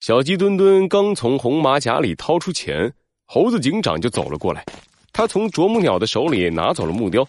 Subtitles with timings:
[0.00, 2.90] 小鸡墩墩刚从红马甲里掏出钱，
[3.26, 4.64] 猴子警长就走了过来。
[5.12, 7.28] 他从啄木鸟的手里拿走了木雕，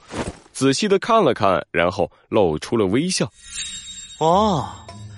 [0.54, 3.30] 仔细的看了看，然后露出了微笑。
[4.20, 4.70] 哦，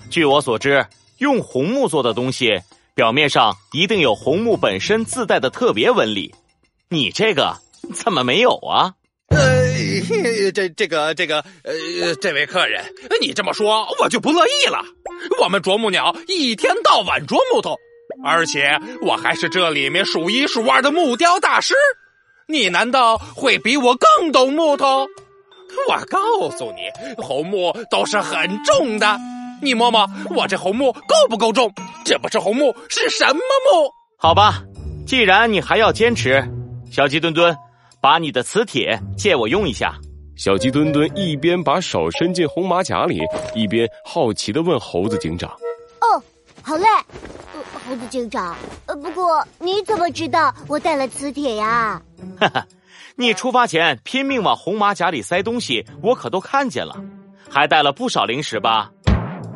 [0.09, 0.83] 据我所知，
[1.19, 2.59] 用红木做的东西，
[2.95, 6.33] 表面上一定有红木本身自带的特别纹理。
[6.89, 7.57] 你这个
[7.93, 8.95] 怎么没有啊？
[9.27, 12.83] 呃，这这个这个呃，这位客人，
[13.21, 14.83] 你这么说我就不乐意了。
[15.41, 17.75] 我们啄木鸟一天到晚啄木头，
[18.23, 21.73] 而且我还是这里面数一数二的木雕大师。
[22.47, 25.07] 你难道会比我更懂木头？
[25.87, 29.17] 我告诉你，红木都是很重的。
[29.61, 31.73] 你摸摸我这红木够不够重？
[32.05, 33.91] 这不是红木是什么木？
[34.17, 34.61] 好吧，
[35.07, 36.43] 既然你还要坚持，
[36.91, 37.55] 小鸡墩墩。
[38.01, 39.95] 把你的磁铁借我用一下。
[40.35, 43.21] 小鸡墩墩一边把手伸进红马甲里，
[43.53, 45.49] 一边好奇的问猴子警长
[46.01, 46.21] ：“哦，
[46.61, 46.87] 好嘞，
[47.53, 48.55] 呃猴子警长。
[48.87, 52.01] 呃，不过你怎么知道我带了磁铁呀？”
[52.39, 52.65] 哈哈，
[53.15, 56.95] 你出发前拼命往红马甲里塞东西，我可都看见了，
[57.47, 58.91] 还带了不少零食吧？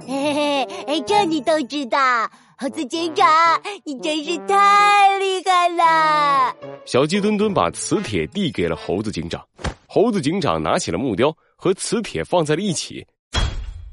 [0.05, 1.99] 嘿嘿嘿，这你都知道。
[2.59, 3.27] 猴子警长，
[3.83, 6.55] 你真是太厉害了！
[6.85, 9.39] 小鸡墩墩把磁铁递给了猴子警长，
[9.97, 13.03] 猴子警长拿起了木雕，和磁铁放在了一起，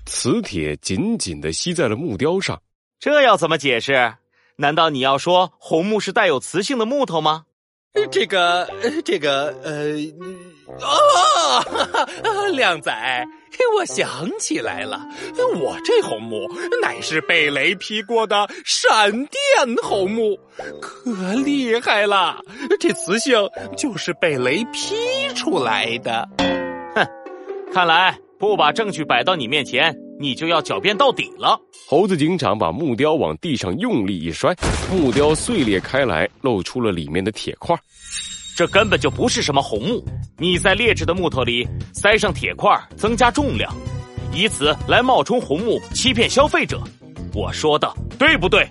[0.04, 2.60] 磁铁紧紧的吸在了木雕上。
[3.00, 4.12] 这要怎么解释？
[4.56, 7.44] 难道你要说红木是带有磁性的木头吗？
[8.10, 8.68] 这个，
[9.02, 9.94] 这个，呃，
[10.82, 13.24] 哦， 靓仔。
[13.76, 15.06] 我想起来了，
[15.56, 16.46] 我这红木
[16.82, 20.38] 乃是被雷劈过的闪电红木，
[20.82, 22.40] 可厉害了！
[22.78, 24.94] 这磁性就是被雷劈
[25.34, 26.26] 出来的。
[26.94, 27.06] 哼，
[27.72, 31.58] 看来不把证据摆到你面前，你就要狡辩到底了。
[31.88, 34.54] 猴子警长把木雕往地上用力一摔，
[34.90, 37.76] 木雕碎裂开来，露出了里面的铁块。
[38.56, 40.04] 这根本就不是什么红木，
[40.38, 43.74] 你在劣质的木头里塞上铁块，增加重量，
[44.32, 46.80] 以此来冒充红木，欺骗消费者。
[47.34, 48.62] 我说的对不对？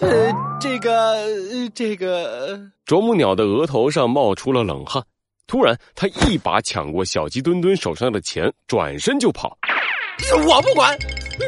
[0.00, 5.02] 呃，这个，这个，啄木鸟的额头上冒出了冷汗。
[5.48, 9.56] 突然，他一把抢过小鸡墩墩手上的钱，转身就跑。
[10.46, 10.94] 我不管，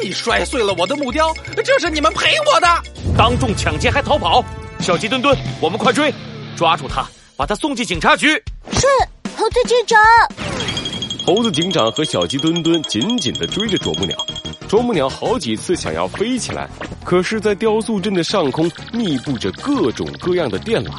[0.03, 2.67] 你摔碎了我的木雕，这是你们赔我的。
[3.15, 4.43] 当众抢劫还逃跑，
[4.79, 6.11] 小鸡墩墩，我们快追，
[6.57, 7.07] 抓住他！
[7.37, 8.29] 把他送进警察局。
[8.73, 8.87] 是
[9.37, 9.99] 猴子警长。
[11.27, 14.17] 猴子警长和小鸡墩墩紧紧的追着啄木鸟。
[14.67, 16.67] 啄木鸟好几次想要飞起来，
[17.05, 20.93] 可是，在雕塑镇的上空密布着各种各样的电缆。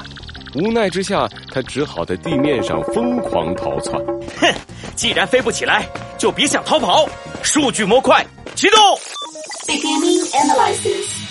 [0.55, 4.01] 无奈之下，他只好在地面上疯狂逃窜。
[4.39, 4.53] 哼，
[4.95, 7.07] 既然飞不起来，就别想逃跑。
[7.41, 8.25] 数据模块
[8.55, 8.79] 启动。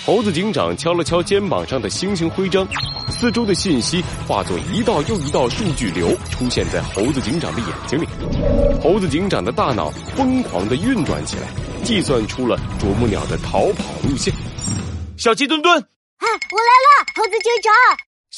[0.05, 2.67] 猴子警长敲了敲肩膀上的星星徽章。
[3.09, 8.07] 四周的信息化作一道又一道数据流，出现在猴子警长的眼睛里。
[8.81, 11.47] 猴子警长的大脑疯狂的运转起来，
[11.83, 14.33] 计算出了啄木鸟的逃跑路线。
[15.17, 17.05] 小鸡墩墩，啊，我来了！
[17.15, 17.71] 猴子警长，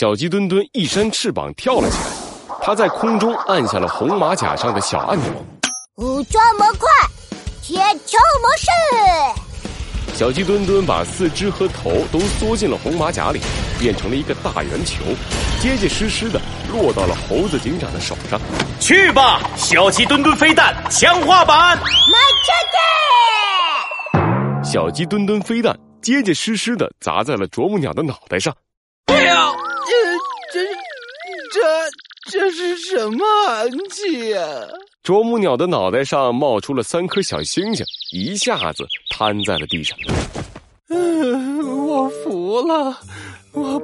[0.03, 5.31] 小鸡墩墩一扇翅膀跳了起来，它在空中按下了红马甲上的小按钮。
[5.95, 6.89] 武装模块，
[7.61, 8.67] 铁球模式。
[10.13, 13.39] 小鸡墩墩把四肢和头都缩进了红马甲里，
[13.79, 15.05] 变成了一个大圆球，
[15.61, 16.37] 结结实实的
[16.73, 18.37] 落到了猴子警长的手上。
[18.81, 21.79] 去吧，小鸡墩墩飞弹强化版！
[24.61, 28.53] 小鸡墩墩飞弹结结实实的砸在了啄木鸟的脑袋上。
[29.05, 29.49] 哎呀，
[30.53, 30.59] 这
[31.51, 31.59] 这
[32.29, 34.39] 这这是什么暗器呀？
[35.01, 39.97] 啄木鸟的脑袋上冒出了三颗小星星，一下子瘫在了地上。
[40.89, 42.95] 嗯，我服了，
[43.53, 43.81] 我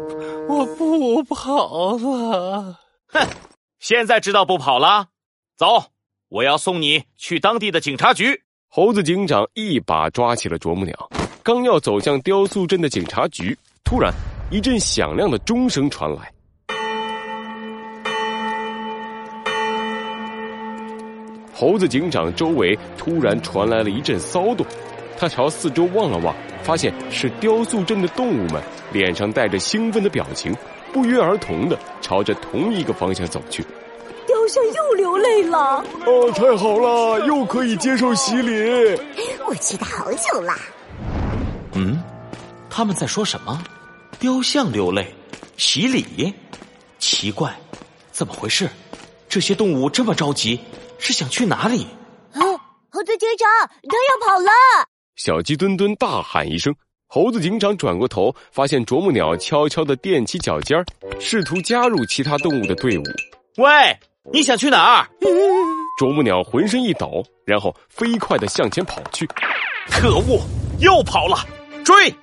[0.47, 2.79] 我不跑了。
[3.07, 3.27] 哼，
[3.79, 5.07] 现在知道不跑了？
[5.57, 5.85] 走，
[6.29, 8.39] 我要送你去当地的警察局。
[8.67, 11.09] 猴子警长一把抓起了啄木鸟，
[11.41, 14.13] 刚要走向雕塑镇的警察局，突然
[14.51, 16.31] 一阵响亮的钟声传来。
[21.59, 24.65] 猴子警长周围突然传来了一阵骚动，
[25.17, 26.33] 他朝四周望了望，
[26.63, 28.63] 发现是雕塑镇的动物们，
[28.93, 30.55] 脸上带着兴奋的表情，
[30.93, 33.61] 不约而同的朝着同一个方向走去。
[34.25, 35.83] 雕像又流泪了！
[36.05, 38.97] 哦，太好了，又可以接受洗礼。
[39.45, 40.53] 我期待好久了。
[41.73, 42.01] 嗯，
[42.69, 43.61] 他们在说什么？
[44.17, 45.13] 雕像流泪，
[45.57, 46.33] 洗礼？
[46.99, 47.53] 奇怪，
[48.13, 48.69] 怎么回事？
[49.27, 50.57] 这些动物这么着急？
[50.99, 51.87] 是想去哪里？
[52.33, 52.39] 啊！
[52.91, 53.47] 猴子警长，
[53.87, 54.49] 他要跑了！
[55.15, 56.73] 小鸡墩墩大喊一声，
[57.07, 60.85] 猴子警长转过头，发现啄木鸟悄悄地踮起脚尖儿，
[61.19, 63.03] 试图加入其他动物的队伍。
[63.57, 63.97] 喂，
[64.31, 65.07] 你想去哪儿？
[65.99, 69.27] 啄木鸟浑身一抖，然后飞快地向前跑去。
[69.89, 70.41] 可恶，
[70.79, 71.37] 又跑了！
[71.83, 72.13] 追！